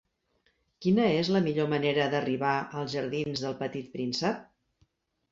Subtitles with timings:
[0.83, 4.41] Quina és la millor manera d'arribar als jardins d'El Petit Príncep?